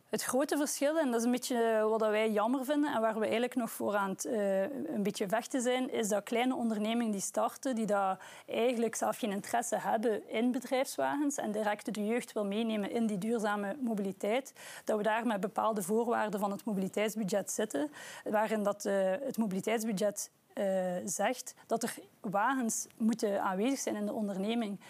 Het 0.08 0.22
grote 0.22 0.56
verschil, 0.56 0.98
en 0.98 1.10
dat 1.10 1.20
is 1.20 1.24
een 1.24 1.30
beetje 1.30 1.86
wat 1.88 2.00
wij 2.00 2.30
jammer 2.30 2.64
vinden 2.64 2.94
en 2.94 3.00
waar 3.00 3.14
we 3.14 3.20
eigenlijk 3.20 3.54
nog 3.54 3.70
voor 3.70 3.96
aan 3.96 4.10
het 4.10 4.24
uh, 4.24 4.62
een 4.62 5.02
beetje 5.02 5.28
vechten 5.28 5.60
zijn, 5.62 5.90
is 5.90 6.08
dat 6.08 6.22
kleine 6.22 6.54
ondernemingen 6.54 7.12
die 7.12 7.20
starten, 7.20 7.74
die 7.74 7.86
daar 7.86 8.18
eigenlijk 8.46 8.94
zelf 8.94 9.18
geen 9.18 9.30
interesse 9.30 9.76
hebben 9.76 10.30
in 10.30 10.52
bedrijfswagens 10.52 11.36
en 11.36 11.52
direct 11.52 11.94
de 11.94 12.06
jeugd 12.06 12.32
wil 12.32 12.44
meenemen 12.44 12.90
in 12.90 13.06
die 13.06 13.18
duurzame 13.18 13.76
mobiliteit, 13.80 14.52
dat 14.84 14.96
we 14.96 15.02
daar 15.02 15.26
met 15.26 15.40
bepaalde 15.40 15.82
voorwaarden 15.82 16.40
van 16.40 16.50
het 16.50 16.64
mobiliteitsbudget 16.64 17.50
zitten, 17.50 17.90
waarin 18.24 18.62
dat, 18.62 18.84
uh, 18.84 19.10
het 19.10 19.38
mobiliteitsbudget 19.38 20.30
uh, 20.54 20.64
zegt 21.04 21.54
dat 21.66 21.82
er 21.82 21.94
wagens 22.20 22.86
moeten 22.96 23.42
aanwezig 23.42 23.78
zijn 23.78 23.96
in 23.96 24.06
de 24.06 24.12
onderneming, 24.12 24.80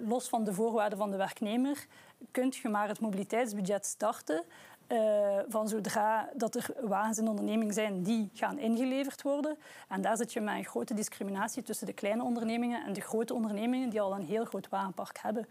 los 0.00 0.28
van 0.28 0.44
de 0.44 0.54
voorwaarden 0.54 0.98
van 0.98 1.10
de 1.10 1.16
werknemer 1.16 1.86
kunt 2.30 2.56
je 2.56 2.68
maar 2.68 2.88
het 2.88 3.00
mobiliteitsbudget 3.00 3.86
starten 3.86 4.44
uh, 4.92 5.38
van 5.48 5.68
zodra 5.68 6.28
dat 6.34 6.54
er 6.54 6.74
wagens 6.80 7.18
in 7.18 7.24
de 7.24 7.30
onderneming 7.30 7.72
zijn 7.74 8.02
die 8.02 8.30
gaan 8.34 8.58
ingeleverd 8.58 9.22
worden. 9.22 9.56
En 9.88 10.02
daar 10.02 10.16
zit 10.16 10.32
je 10.32 10.40
met 10.40 10.56
een 10.56 10.64
grote 10.64 10.94
discriminatie 10.94 11.62
tussen 11.62 11.86
de 11.86 11.92
kleine 11.92 12.22
ondernemingen 12.22 12.84
en 12.84 12.92
de 12.92 13.00
grote 13.00 13.34
ondernemingen 13.34 13.90
die 13.90 14.00
al 14.00 14.14
een 14.14 14.24
heel 14.24 14.44
groot 14.44 14.68
wagenpark 14.68 15.18
hebben. 15.22 15.46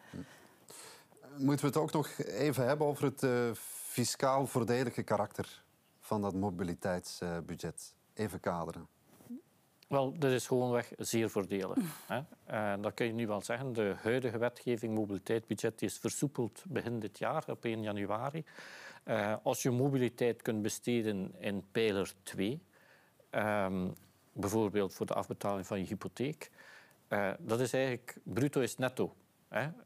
Moeten 1.37 1.65
we 1.65 1.71
het 1.71 1.77
ook 1.77 1.91
nog 1.91 2.17
even 2.17 2.67
hebben 2.67 2.87
over 2.87 3.03
het 3.03 3.23
uh, 3.23 3.31
fiscaal 3.89 4.47
voordelige 4.47 5.03
karakter 5.03 5.63
van 5.99 6.21
dat 6.21 6.33
mobiliteitsbudget? 6.33 7.93
Even 8.13 8.39
kaderen. 8.39 8.87
Wel, 9.89 10.17
dat 10.17 10.31
is 10.31 10.47
gewoonweg 10.47 10.91
zeer 10.97 11.29
voordelig. 11.29 11.77
Dat 12.81 12.93
kun 12.93 13.05
je 13.05 13.13
nu 13.13 13.27
wel 13.27 13.41
zeggen. 13.41 13.73
De 13.73 13.95
huidige 14.01 14.37
wetgeving 14.37 14.95
mobiliteitsbudget 14.95 15.81
is 15.81 15.97
versoepeld 15.97 16.63
begin 16.67 16.99
dit 16.99 17.17
jaar, 17.17 17.43
op 17.47 17.65
1 17.65 17.81
januari. 17.81 18.43
Uh, 19.05 19.35
als 19.43 19.61
je 19.61 19.71
mobiliteit 19.71 20.41
kunt 20.41 20.61
besteden 20.61 21.33
in 21.39 21.65
pijler 21.71 22.11
2, 22.23 22.51
um, 22.51 22.59
ehm, 23.29 23.87
bijvoorbeeld 24.33 24.93
voor 24.93 25.05
de 25.05 25.13
afbetaling 25.13 25.67
van 25.67 25.79
je 25.79 25.85
hypotheek, 25.85 26.51
uh, 27.09 27.31
dat 27.39 27.59
is 27.59 27.73
eigenlijk 27.73 28.17
bruto 28.23 28.61
is 28.61 28.77
netto. 28.77 29.15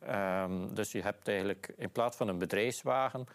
Um, 0.10 0.74
dus 0.74 0.92
je 0.92 1.02
hebt 1.02 1.28
eigenlijk 1.28 1.74
in 1.78 1.92
plaats 1.92 2.18
van 2.18 2.28
een 2.28 2.38
bedrijfswagen 2.38 3.26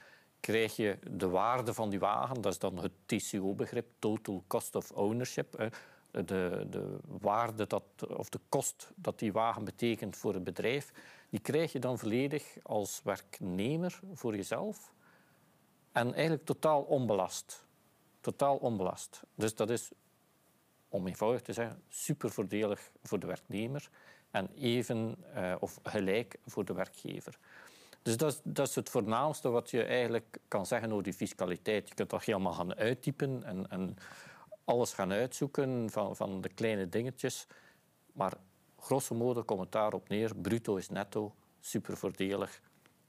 krijg 0.40 0.76
je 0.76 0.98
de 1.10 1.28
waarde 1.28 1.74
van 1.74 1.90
die 1.90 1.98
wagen, 1.98 2.40
dat 2.40 2.52
is 2.52 2.58
dan 2.58 2.78
het 2.78 2.92
TCO-begrip, 3.06 3.86
Total 3.98 4.44
Cost 4.46 4.74
of 4.74 4.90
Ownership 4.90 5.70
de, 6.10 6.66
de 6.70 6.98
waarde 7.06 7.66
dat, 7.66 7.82
of 8.16 8.28
de 8.28 8.40
kost 8.48 8.90
dat 8.94 9.18
die 9.18 9.32
wagen 9.32 9.64
betekent 9.64 10.16
voor 10.16 10.34
het 10.34 10.44
bedrijf, 10.44 10.92
die 11.30 11.40
krijg 11.40 11.72
je 11.72 11.78
dan 11.78 11.98
volledig 11.98 12.56
als 12.62 13.00
werknemer 13.04 14.00
voor 14.12 14.36
jezelf. 14.36 14.92
En 15.92 16.14
eigenlijk 16.14 16.44
totaal 16.44 16.82
onbelast. 16.82 17.66
Totaal 18.20 18.56
onbelast. 18.56 19.22
Dus 19.34 19.54
dat 19.54 19.70
is, 19.70 19.90
om 20.88 21.06
eenvoudig 21.06 21.42
te 21.42 21.52
zeggen, 21.52 21.82
super 21.88 22.30
voordelig 22.30 22.90
voor 23.02 23.18
de 23.18 23.26
werknemer 23.26 23.90
en 24.30 24.48
even 24.54 25.16
uh, 25.36 25.54
of 25.60 25.78
gelijk 25.82 26.38
voor 26.46 26.64
de 26.64 26.72
werkgever. 26.72 27.38
Dus 28.02 28.16
dat 28.16 28.32
is, 28.32 28.40
dat 28.44 28.68
is, 28.68 28.74
het 28.74 28.88
voornaamste 28.88 29.48
wat 29.48 29.70
je 29.70 29.82
eigenlijk 29.82 30.38
kan 30.48 30.66
zeggen 30.66 30.90
over 30.90 31.04
die 31.04 31.12
fiscaliteit. 31.12 31.88
Je 31.88 31.94
kunt 31.94 32.10
dat 32.10 32.24
helemaal 32.24 32.52
gaan 32.52 32.74
uittypen 32.74 33.44
en, 33.44 33.70
en 33.70 33.96
alles 34.68 34.92
gaan 34.92 35.12
uitzoeken 35.12 35.90
van, 35.90 36.16
van 36.16 36.40
de 36.40 36.48
kleine 36.48 36.88
dingetjes. 36.88 37.46
Maar 38.12 38.32
grosso 38.78 39.14
modo 39.14 39.42
komt 39.42 39.60
het 39.60 39.72
daarop 39.72 40.08
neer. 40.08 40.36
Bruto 40.36 40.76
is 40.76 40.88
netto, 40.88 41.34
super 41.60 41.96
voordelig. 41.96 42.60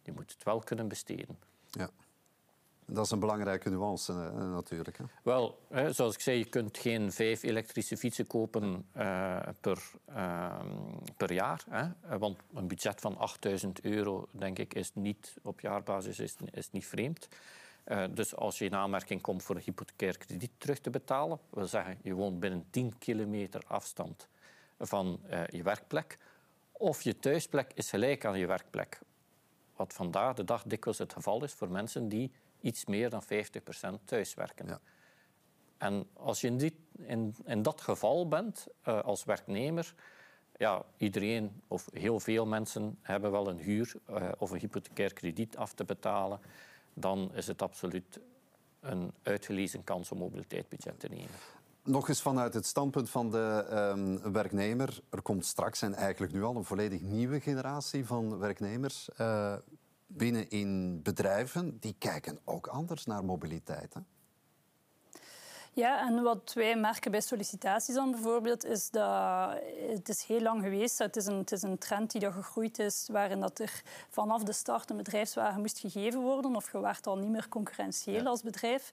Je 0.03 0.11
moet 0.11 0.31
het 0.31 0.43
wel 0.43 0.59
kunnen 0.59 0.87
besteden. 0.87 1.39
Ja. 1.69 1.89
Dat 2.85 3.05
is 3.05 3.11
een 3.11 3.19
belangrijke 3.19 3.69
nuance 3.69 4.13
uh, 4.13 4.51
natuurlijk. 4.51 4.97
Hè? 4.97 5.03
Wel, 5.23 5.59
hè, 5.69 5.93
zoals 5.93 6.13
ik 6.13 6.19
zei, 6.21 6.37
je 6.37 6.45
kunt 6.45 6.77
geen 6.77 7.11
vijf 7.11 7.43
elektrische 7.43 7.97
fietsen 7.97 8.27
kopen 8.27 8.85
uh, 8.97 9.39
per, 9.61 9.91
uh, 10.09 10.59
per 11.17 11.33
jaar. 11.33 11.63
Hè? 11.69 12.17
Want 12.17 12.39
een 12.53 12.67
budget 12.67 13.01
van 13.01 13.17
8000 13.17 13.81
euro, 13.81 14.27
denk 14.31 14.59
ik, 14.59 14.73
is 14.73 14.91
niet 14.93 15.37
op 15.41 15.59
jaarbasis 15.59 16.19
is, 16.19 16.35
is 16.51 16.71
niet 16.71 16.85
vreemd. 16.85 17.27
Uh, 17.89 18.03
dus 18.11 18.35
als 18.35 18.57
je 18.57 18.65
in 18.65 18.75
aanmerking 18.75 19.21
komt 19.21 19.43
voor 19.43 19.55
een 19.55 19.61
hypothecair 19.61 20.17
krediet 20.17 20.51
terug 20.57 20.79
te 20.79 20.89
betalen, 20.89 21.39
wil 21.49 21.65
zeggen 21.65 21.97
je 22.01 22.13
woont 22.13 22.39
binnen 22.39 22.65
10 22.69 22.97
kilometer 22.97 23.61
afstand 23.67 24.27
van 24.79 25.19
uh, 25.29 25.47
je 25.47 25.63
werkplek, 25.63 26.17
of 26.71 27.01
je 27.01 27.19
thuisplek 27.19 27.71
is 27.73 27.89
gelijk 27.89 28.25
aan 28.25 28.37
je 28.37 28.45
werkplek. 28.45 28.99
Wat 29.75 29.93
vandaag 29.93 30.35
de 30.35 30.43
dag 30.43 30.63
dikwijls 30.63 30.97
het 30.97 31.13
geval 31.13 31.43
is 31.43 31.53
voor 31.53 31.69
mensen 31.69 32.09
die 32.09 32.31
iets 32.61 32.85
meer 32.85 33.09
dan 33.09 33.23
50% 33.23 33.27
thuiswerken. 34.05 34.67
Ja. 34.67 34.79
En 35.77 36.07
als 36.13 36.41
je 36.41 36.47
in, 36.47 36.57
die, 36.57 36.75
in, 36.97 37.35
in 37.45 37.61
dat 37.61 37.81
geval 37.81 38.27
bent 38.27 38.67
uh, 38.87 38.99
als 38.99 39.23
werknemer, 39.23 39.93
ja, 40.57 40.85
iedereen 40.97 41.61
of 41.67 41.87
heel 41.93 42.19
veel 42.19 42.45
mensen 42.45 42.97
hebben 43.01 43.31
wel 43.31 43.47
een 43.47 43.59
huur 43.59 43.93
of 44.37 44.51
een 44.51 44.59
hypothecair 44.59 45.13
krediet 45.13 45.57
af 45.57 45.73
te 45.73 45.83
betalen 45.83 46.39
dan 46.99 47.31
is 47.33 47.47
het 47.47 47.61
absoluut 47.61 48.19
een 48.79 49.11
uitgelezen 49.23 49.83
kans 49.83 50.11
om 50.11 50.17
mobiliteitsbudget 50.17 50.99
te 50.99 51.07
nemen. 51.07 51.35
Nog 51.83 52.09
eens 52.09 52.21
vanuit 52.21 52.53
het 52.53 52.65
standpunt 52.65 53.09
van 53.09 53.31
de 53.31 53.65
um, 53.93 54.31
werknemer. 54.31 55.01
Er 55.09 55.21
komt 55.21 55.45
straks 55.45 55.81
en 55.81 55.93
eigenlijk 55.93 56.33
nu 56.33 56.43
al 56.43 56.55
een 56.55 56.63
volledig 56.63 57.01
nieuwe 57.01 57.39
generatie 57.39 58.05
van 58.05 58.37
werknemers 58.37 59.09
uh, 59.17 59.55
binnen 60.07 60.49
in 60.49 61.01
bedrijven. 61.01 61.77
Die 61.79 61.95
kijken 61.97 62.39
ook 62.43 62.67
anders 62.67 63.05
naar 63.05 63.25
mobiliteit. 63.25 63.93
Hè? 63.93 63.99
Ja, 65.73 66.07
en 66.07 66.23
wat 66.23 66.51
wij 66.55 66.75
merken 66.75 67.11
bij 67.11 67.21
sollicitaties 67.21 67.95
dan 67.95 68.11
bijvoorbeeld, 68.11 68.65
is 68.65 68.89
dat 68.89 69.53
het 69.89 70.09
is 70.09 70.23
heel 70.23 70.41
lang 70.41 70.63
geweest. 70.63 70.97
Het 70.97 71.15
is 71.15 71.25
een, 71.25 71.37
het 71.37 71.51
is 71.51 71.61
een 71.61 71.77
trend 71.77 72.11
die 72.11 72.21
dat 72.21 72.33
gegroeid 72.33 72.79
is, 72.79 73.07
waarin 73.11 73.39
dat 73.39 73.59
er 73.59 73.81
vanaf 74.09 74.43
de 74.43 74.53
start 74.53 74.89
een 74.89 74.97
bedrijfswagen 74.97 75.61
moest 75.61 75.79
gegeven 75.79 76.21
worden, 76.21 76.55
of 76.55 76.71
je 76.71 76.79
werd 76.79 77.07
al 77.07 77.17
niet 77.17 77.29
meer 77.29 77.49
concurrentieel 77.49 78.25
als 78.25 78.41
bedrijf. 78.41 78.91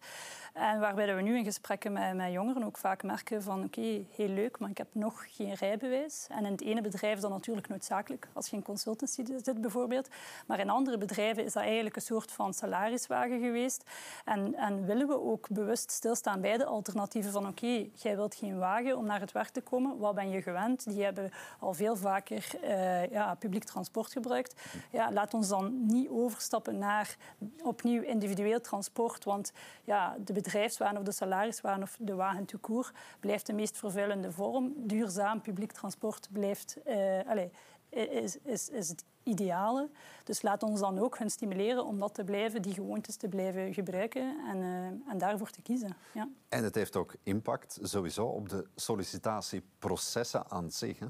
En 0.52 0.80
waarbij 0.80 1.16
we 1.16 1.22
nu 1.22 1.38
in 1.38 1.44
gesprekken 1.44 1.92
met, 1.92 2.14
met 2.14 2.32
jongeren 2.32 2.64
ook 2.64 2.76
vaak 2.76 3.02
merken 3.02 3.42
van 3.42 3.64
oké, 3.64 4.04
heel 4.10 4.28
leuk, 4.28 4.58
maar 4.58 4.70
ik 4.70 4.78
heb 4.78 4.88
nog 4.92 5.24
geen 5.28 5.54
rijbewijs. 5.54 6.26
En 6.28 6.44
in 6.44 6.52
het 6.52 6.60
ene 6.62 6.80
bedrijf 6.80 7.14
is 7.14 7.20
dat 7.20 7.30
natuurlijk 7.30 7.68
noodzakelijk, 7.68 8.28
als 8.32 8.48
je 8.48 8.56
in 8.56 8.62
consultancy 8.62 9.24
zit 9.42 9.60
bijvoorbeeld. 9.60 10.08
Maar 10.46 10.58
in 10.58 10.70
andere 10.70 10.98
bedrijven 10.98 11.44
is 11.44 11.52
dat 11.52 11.62
eigenlijk 11.62 11.96
een 11.96 12.02
soort 12.02 12.32
van 12.32 12.54
salariswagen 12.54 13.40
geweest. 13.40 13.84
En, 14.24 14.54
en 14.54 14.86
willen 14.86 15.06
we 15.06 15.20
ook 15.20 15.48
bewust 15.48 15.90
stilstaan 15.90 16.40
bij 16.40 16.56
de 16.56 16.66
alternatieven 16.76 17.32
van 17.32 17.46
oké, 17.46 17.86
jij 17.94 18.16
wilt 18.16 18.34
geen 18.34 18.58
wagen 18.58 18.96
om 18.96 19.06
naar 19.06 19.20
het 19.20 19.32
werk 19.32 19.48
te 19.48 19.60
komen, 19.60 19.98
wat 19.98 20.14
ben 20.14 20.30
je 20.30 20.42
gewend? 20.42 20.84
Die 20.84 21.04
hebben 21.04 21.30
al 21.60 21.74
veel 21.74 21.96
vaker 21.96 22.50
uh, 22.62 23.06
ja, 23.06 23.34
publiek 23.34 23.64
transport 23.64 24.12
gebruikt. 24.12 24.54
Ja, 24.92 25.12
laat 25.12 25.34
ons 25.34 25.48
dan 25.48 25.86
niet 25.86 26.08
overstappen 26.08 26.78
naar 26.78 27.16
opnieuw 27.62 28.02
individueel 28.02 28.60
transport, 28.60 29.24
want 29.24 29.52
ja, 29.84 30.16
de 30.24 30.32
bedrijfswagen 30.32 30.98
of 30.98 31.04
de 31.04 31.12
salariswagen 31.12 31.82
of 31.82 31.96
de 31.98 32.14
wagen 32.14 32.44
to 32.44 32.82
blijft 33.20 33.46
de 33.46 33.52
meest 33.52 33.76
vervuilende 33.76 34.32
vorm. 34.32 34.72
Duurzaam 34.76 35.40
publiek 35.40 35.72
transport 35.72 36.28
blijft, 36.32 36.76
uh, 36.86 36.94
allez, 37.26 37.50
is, 37.96 38.36
is, 38.42 38.68
is 38.68 38.88
het 38.88 39.04
ideale. 39.22 39.90
Dus 40.24 40.42
laat 40.42 40.62
ons 40.62 40.80
dan 40.80 40.98
ook 40.98 41.18
hun 41.18 41.30
stimuleren 41.30 41.84
om 41.84 41.98
dat 41.98 42.14
te 42.14 42.24
blijven, 42.24 42.62
die 42.62 42.74
gewoontes 42.74 43.16
te 43.16 43.28
blijven 43.28 43.74
gebruiken 43.74 44.36
en, 44.46 44.56
uh, 44.56 44.86
en 44.86 45.18
daarvoor 45.18 45.50
te 45.50 45.62
kiezen. 45.62 45.96
Ja. 46.14 46.28
En 46.48 46.64
het 46.64 46.74
heeft 46.74 46.96
ook 46.96 47.14
impact 47.22 47.78
sowieso 47.82 48.26
op 48.26 48.48
de 48.48 48.66
sollicitatieprocessen 48.74 50.50
aan 50.50 50.70
zich. 50.70 50.98
Hè? 50.98 51.06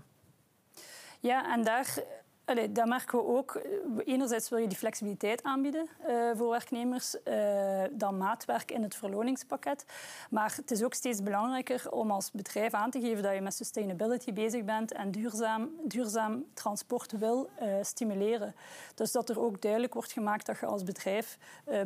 Ja, 1.21 1.53
en 1.53 1.65
daar 1.65 1.99
Allee, 2.47 2.73
dat 2.73 2.87
merken 2.87 3.19
we 3.19 3.25
ook. 3.25 3.61
Enerzijds 4.05 4.49
wil 4.49 4.59
je 4.59 4.67
die 4.67 4.77
flexibiliteit 4.77 5.43
aanbieden 5.43 5.89
uh, 6.09 6.31
voor 6.35 6.51
werknemers, 6.51 7.17
uh, 7.25 7.83
dan 7.91 8.17
maatwerk 8.17 8.71
in 8.71 8.83
het 8.83 8.95
verloningspakket. 8.95 9.85
Maar 10.31 10.55
het 10.57 10.71
is 10.71 10.83
ook 10.83 10.95
steeds 10.95 11.23
belangrijker 11.23 11.91
om 11.91 12.11
als 12.11 12.31
bedrijf 12.31 12.73
aan 12.75 12.91
te 12.91 13.01
geven 13.01 13.23
dat 13.23 13.35
je 13.35 13.41
met 13.41 13.55
sustainability 13.55 14.33
bezig 14.33 14.65
bent 14.65 14.93
en 14.93 15.11
duurzaam, 15.11 15.71
duurzaam 15.85 16.45
transport 16.55 17.13
wil 17.19 17.49
uh, 17.63 17.75
stimuleren. 17.83 18.55
Dus 18.95 19.13
dat 19.13 19.29
er 19.29 19.41
ook 19.41 19.61
duidelijk 19.61 19.95
wordt 19.95 20.13
gemaakt 20.13 20.47
dat 20.47 20.59
je 20.59 20.67
als 20.67 20.83
bedrijf 20.83 21.39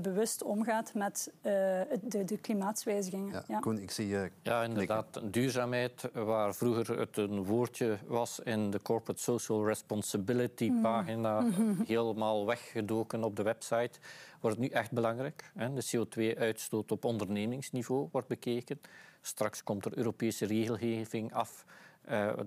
bewust 0.03 0.43
omgaat 0.43 0.95
met 0.95 1.33
de, 1.43 2.25
de 2.25 2.39
klimaatswijzigingen. 2.41 3.33
Ja, 3.33 3.43
ja. 3.47 3.59
Koen, 3.59 3.79
ik 3.79 3.91
zie 3.91 4.09
je. 4.09 4.31
Ja, 4.43 4.63
inderdaad. 4.63 5.21
Duurzaamheid, 5.23 6.09
waar 6.13 6.55
vroeger 6.55 6.99
het 6.99 7.17
een 7.17 7.45
woordje 7.45 7.99
was 8.07 8.41
in 8.41 8.71
de 8.71 8.83
corporate 8.83 9.23
social 9.23 9.67
responsibility 9.67 10.49
die 10.59 10.71
mm. 10.71 10.83
pagina 10.83 11.41
mm-hmm. 11.41 11.85
helemaal 11.87 12.47
weggedoken 12.47 13.25
op 13.25 13.37
de 13.37 13.43
website, 13.43 13.99
wordt 14.41 14.59
nu 14.59 14.67
echt 14.67 14.93
belangrijk. 14.93 15.53
De 15.55 15.97
CO2-uitstoot 15.97 16.93
op 16.93 17.05
ondernemingsniveau 17.05 18.09
wordt 18.13 18.29
bekeken. 18.29 18.81
Straks 19.21 19.63
komt 19.63 19.85
er 19.85 19.97
Europese 19.97 20.47
regelgeving 20.47 21.35
af 21.35 21.65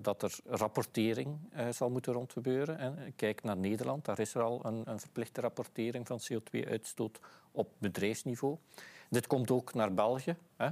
dat 0.00 0.22
er 0.22 0.38
rapportering 0.46 1.38
zal 1.70 1.90
moeten 1.90 2.12
rondgebeuren. 2.12 2.96
Kijk 3.16 3.42
naar 3.42 3.56
Nederland, 3.56 4.04
daar 4.04 4.18
is 4.18 4.34
er 4.34 4.42
al 4.42 4.60
een, 4.64 4.82
een 4.84 5.00
verplichte 5.00 5.40
rapportering 5.40 6.06
van 6.06 6.20
CO2-uitstoot 6.32 7.20
op 7.52 7.68
bedrijfsniveau. 7.78 8.56
Dit 9.10 9.26
komt 9.26 9.50
ook 9.50 9.74
naar 9.74 9.94
België. 9.94 10.36
Hè. 10.56 10.68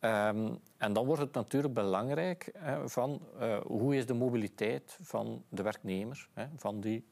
Ehm, 0.00 0.54
en 0.76 0.92
dan 0.92 1.06
wordt 1.06 1.22
het 1.22 1.32
natuurlijk 1.32 1.74
belangrijk 1.74 2.52
van 2.84 3.20
hoe 3.66 3.96
is 3.96 4.06
de 4.06 4.14
mobiliteit 4.14 4.98
van 5.02 5.44
de 5.48 5.62
werknemer, 5.62 6.28
hè, 6.32 6.46
van 6.56 6.80
die 6.80 7.04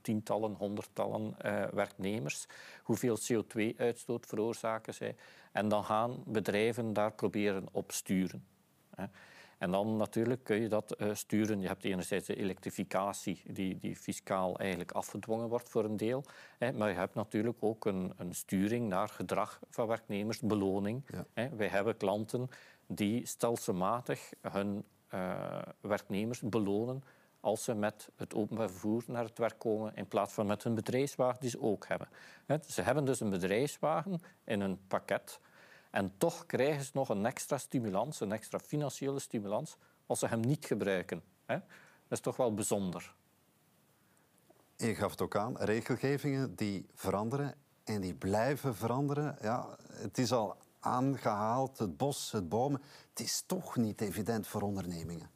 tientallen, 0.00 0.54
honderdtallen 0.54 1.36
uh, 1.44 1.64
werknemers, 1.64 2.46
hoeveel 2.82 3.18
CO2-uitstoot 3.18 4.26
veroorzaken 4.26 4.94
zij. 4.94 5.16
En 5.52 5.68
dan 5.68 5.84
gaan 5.84 6.22
bedrijven 6.26 6.92
daar 6.92 7.12
proberen 7.12 7.66
op 7.72 7.92
sturen. 7.92 8.44
Hè. 8.94 9.04
En 9.64 9.70
dan 9.70 9.96
natuurlijk 9.96 10.44
kun 10.44 10.60
je 10.60 10.68
dat 10.68 10.94
uh, 10.98 11.14
sturen. 11.14 11.60
Je 11.60 11.66
hebt 11.66 11.84
enerzijds 11.84 12.26
de 12.26 12.36
elektrificatie, 12.36 13.42
die, 13.46 13.76
die 13.76 13.96
fiscaal 13.96 14.58
eigenlijk 14.58 14.92
afgedwongen 14.92 15.48
wordt 15.48 15.68
voor 15.68 15.84
een 15.84 15.96
deel. 15.96 16.24
Hè, 16.58 16.72
maar 16.72 16.88
je 16.88 16.94
hebt 16.94 17.14
natuurlijk 17.14 17.56
ook 17.60 17.84
een, 17.84 18.12
een 18.16 18.34
sturing 18.34 18.88
naar 18.88 19.08
gedrag 19.08 19.60
van 19.70 19.86
werknemers, 19.86 20.40
beloning. 20.40 21.02
Ja. 21.06 21.24
Hè. 21.32 21.48
Wij 21.48 21.68
hebben 21.68 21.96
klanten 21.96 22.48
die 22.86 23.26
stelselmatig 23.26 24.32
hun 24.40 24.84
uh, 25.14 25.62
werknemers 25.80 26.40
belonen 26.40 27.02
als 27.40 27.64
ze 27.64 27.74
met 27.74 28.08
het 28.16 28.34
openbaar 28.34 28.70
vervoer 28.70 29.02
naar 29.06 29.24
het 29.24 29.38
werk 29.38 29.58
komen 29.58 29.96
in 29.96 30.08
plaats 30.08 30.32
van 30.32 30.46
met 30.46 30.62
hun 30.62 30.74
bedrijfswagen 30.74 31.40
die 31.40 31.50
ze 31.50 31.60
ook 31.60 31.86
hebben. 31.88 32.08
Ze 32.66 32.82
hebben 32.82 33.04
dus 33.04 33.20
een 33.20 33.30
bedrijfswagen 33.30 34.20
in 34.44 34.60
een 34.60 34.86
pakket 34.86 35.40
en 35.94 36.12
toch 36.18 36.46
krijgen 36.46 36.84
ze 36.84 36.90
nog 36.94 37.08
een 37.08 37.26
extra 37.26 37.58
stimulans, 37.58 38.20
een 38.20 38.32
extra 38.32 38.58
financiële 38.58 39.18
stimulans, 39.18 39.76
als 40.06 40.18
ze 40.18 40.26
hem 40.26 40.40
niet 40.40 40.64
gebruiken. 40.64 41.22
Dat 41.46 41.62
is 42.08 42.20
toch 42.20 42.36
wel 42.36 42.54
bijzonder. 42.54 43.14
Je 44.76 44.94
gaf 44.94 45.10
het 45.10 45.20
ook 45.20 45.36
aan, 45.36 45.56
regelgevingen 45.56 46.54
die 46.54 46.86
veranderen 46.94 47.54
en 47.84 48.00
die 48.00 48.14
blijven 48.14 48.74
veranderen. 48.74 49.36
Ja, 49.40 49.76
het 49.92 50.18
is 50.18 50.32
al 50.32 50.56
aangehaald, 50.80 51.78
het 51.78 51.96
bos, 51.96 52.32
het 52.32 52.48
bomen. 52.48 52.82
Het 53.08 53.20
is 53.20 53.42
toch 53.46 53.76
niet 53.76 54.00
evident 54.00 54.46
voor 54.46 54.62
ondernemingen. 54.62 55.30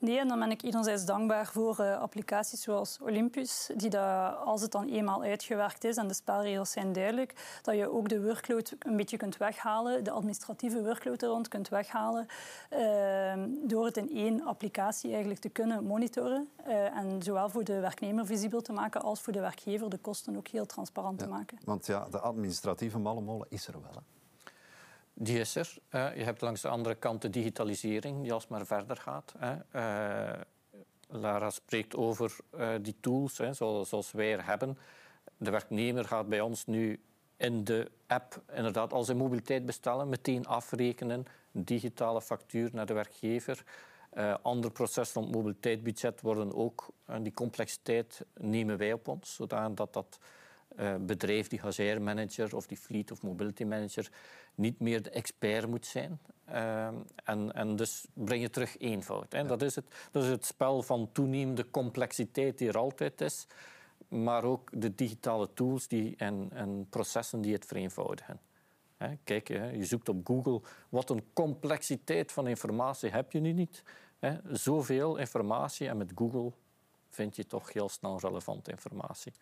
Nee, 0.00 0.18
en 0.18 0.28
dan 0.28 0.38
ben 0.38 0.50
ik 0.50 0.62
enerzijds 0.62 1.04
dankbaar 1.04 1.46
voor 1.46 1.76
uh, 1.80 2.00
applicaties 2.00 2.62
zoals 2.62 2.98
Olympus, 3.02 3.70
die 3.76 3.90
dat, 3.90 4.36
als 4.36 4.62
het 4.62 4.72
dan 4.72 4.88
eenmaal 4.88 5.22
uitgewerkt 5.22 5.84
is 5.84 5.96
en 5.96 6.08
de 6.08 6.14
spelregels 6.14 6.70
zijn 6.70 6.92
duidelijk, 6.92 7.60
dat 7.62 7.76
je 7.76 7.92
ook 7.92 8.08
de 8.08 8.22
workload 8.22 8.74
een 8.78 8.96
beetje 8.96 9.16
kunt 9.16 9.36
weghalen, 9.36 10.04
de 10.04 10.10
administratieve 10.10 10.82
workload 10.82 11.22
er 11.22 11.28
rond 11.28 11.48
kunt 11.48 11.68
weghalen, 11.68 12.26
uh, 12.70 13.32
door 13.68 13.84
het 13.84 13.96
in 13.96 14.10
één 14.10 14.42
applicatie 14.42 15.10
eigenlijk 15.10 15.40
te 15.40 15.48
kunnen 15.48 15.84
monitoren. 15.84 16.48
Uh, 16.66 16.96
en 16.96 17.22
zowel 17.22 17.48
voor 17.48 17.64
de 17.64 17.80
werknemer 17.80 18.26
visibel 18.26 18.60
te 18.60 18.72
maken 18.72 19.02
als 19.02 19.20
voor 19.20 19.32
de 19.32 19.40
werkgever 19.40 19.90
de 19.90 19.98
kosten 19.98 20.36
ook 20.36 20.48
heel 20.48 20.66
transparant 20.66 21.18
te 21.18 21.26
maken. 21.26 21.58
Want 21.64 21.86
ja, 21.86 22.06
de 22.10 22.20
administratieve 22.20 22.98
mallemolen 22.98 23.46
is 23.50 23.66
er 23.66 23.72
wel. 23.72 23.92
Hè? 23.92 24.19
Die 25.22 25.38
is 25.38 25.54
er. 25.54 25.74
Je 25.90 26.24
hebt 26.24 26.40
langs 26.40 26.60
de 26.60 26.68
andere 26.68 26.94
kant 26.94 27.22
de 27.22 27.30
digitalisering 27.30 28.22
die 28.22 28.32
alsmaar 28.32 28.66
verder 28.66 28.96
gaat. 28.96 29.34
Hè. 29.38 29.54
Uh, 29.72 30.40
Lara 31.08 31.50
spreekt 31.50 31.96
over 31.96 32.36
uh, 32.54 32.70
die 32.80 32.96
tools 33.00 33.38
hè, 33.38 33.52
zoals, 33.52 33.88
zoals, 33.88 34.12
wij 34.12 34.32
er 34.32 34.46
hebben. 34.46 34.78
De 35.36 35.50
werknemer 35.50 36.04
gaat 36.04 36.28
bij 36.28 36.40
ons 36.40 36.66
nu 36.66 37.00
in 37.36 37.64
de 37.64 37.90
app 38.06 38.42
inderdaad 38.54 38.92
al 38.92 39.04
zijn 39.04 39.16
mobiliteit 39.16 39.66
bestellen, 39.66 40.08
meteen 40.08 40.46
afrekenen, 40.46 41.26
digitale 41.50 42.22
factuur 42.22 42.70
naar 42.72 42.86
de 42.86 42.94
werkgever. 42.94 43.64
Uh, 44.14 44.34
andere 44.42 44.72
processen 44.72 45.20
rond 45.20 45.34
mobiliteitsbudget 45.34 46.20
worden 46.20 46.54
ook, 46.54 46.88
en 47.04 47.22
die 47.22 47.34
complexiteit 47.34 48.24
nemen 48.34 48.78
wij 48.78 48.92
op 48.92 49.08
ons, 49.08 49.34
zodat 49.34 49.92
dat 49.92 50.18
uh, 50.78 50.94
bedrijf, 51.00 51.48
die 51.48 51.60
HR-manager 51.60 52.56
of 52.56 52.66
die 52.66 52.76
fleet 52.76 53.10
of 53.10 53.22
mobility 53.22 53.64
manager, 53.64 54.10
niet 54.54 54.80
meer 54.80 55.02
de 55.02 55.10
expert 55.10 55.68
moet 55.68 55.86
zijn. 55.86 56.18
Uh, 56.48 56.88
en, 57.24 57.52
en 57.52 57.76
dus 57.76 58.06
breng 58.12 58.42
je 58.42 58.50
terug 58.50 58.78
eenvoud. 58.78 59.32
Hè. 59.32 59.44
Dat, 59.44 59.62
is 59.62 59.74
het, 59.74 59.84
dat 60.10 60.22
is 60.22 60.28
het 60.28 60.44
spel 60.44 60.82
van 60.82 61.08
toenemende 61.12 61.70
complexiteit 61.70 62.58
die 62.58 62.68
er 62.68 62.78
altijd 62.78 63.20
is, 63.20 63.46
maar 64.08 64.44
ook 64.44 64.70
de 64.72 64.94
digitale 64.94 65.52
tools 65.54 65.88
die, 65.88 66.14
en, 66.16 66.48
en 66.52 66.86
processen 66.90 67.40
die 67.40 67.52
het 67.52 67.64
vereenvoudigen. 67.64 68.40
Hè. 68.96 69.14
Kijk, 69.24 69.48
je 69.48 69.84
zoekt 69.84 70.08
op 70.08 70.26
Google, 70.26 70.60
wat 70.88 71.10
een 71.10 71.24
complexiteit 71.32 72.32
van 72.32 72.46
informatie 72.46 73.10
heb 73.10 73.32
je 73.32 73.40
nu 73.40 73.52
niet. 73.52 73.82
Hè. 74.18 74.36
Zoveel 74.56 75.16
informatie 75.16 75.88
en 75.88 75.96
met 75.96 76.12
Google 76.14 76.52
vind 77.08 77.36
je 77.36 77.46
toch 77.46 77.72
heel 77.72 77.88
snel 77.88 78.18
relevante 78.20 78.70
informatie. 78.70 79.32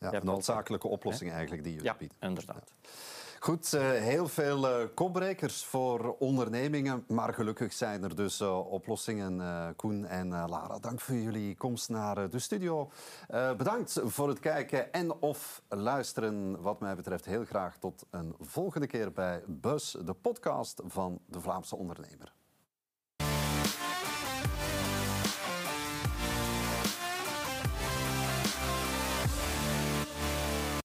Ja, 0.00 0.22
noodzakelijke 0.22 0.88
oplossingen 0.88 1.34
eigenlijk 1.34 1.64
die 1.64 1.82
ja, 1.82 1.94
biedt. 1.98 2.14
inderdaad. 2.20 2.72
Goed, 3.38 3.72
eh, 3.72 3.90
heel 3.90 4.28
veel 4.28 4.80
uh, 4.80 4.86
kopbrekers 4.94 5.64
voor 5.64 6.16
ondernemingen, 6.18 7.04
maar 7.08 7.34
gelukkig 7.34 7.72
zijn 7.72 8.02
er 8.02 8.16
dus 8.16 8.40
uh, 8.40 8.72
oplossingen. 8.72 9.42
Koen 9.76 10.04
en 10.06 10.28
Lara, 10.28 10.78
dank 10.78 11.00
voor 11.00 11.14
jullie 11.14 11.56
komst 11.56 11.88
naar 11.88 12.30
de 12.30 12.38
studio. 12.38 12.90
bedankt 13.56 14.00
voor 14.04 14.28
het 14.28 14.38
kijken 14.38 14.92
en 14.92 15.12
of 15.12 15.62
luisteren. 15.68 16.62
Wat 16.62 16.80
mij 16.80 16.94
betreft 16.94 17.24
heel 17.24 17.44
graag 17.44 17.76
tot 17.78 18.06
een 18.10 18.34
volgende 18.40 18.86
keer 18.86 19.12
bij 19.12 19.42
Bus, 19.46 19.96
de 20.04 20.14
podcast 20.14 20.82
van 20.86 21.20
de 21.26 21.40
Vlaamse 21.40 21.76
ondernemer. 21.76 22.39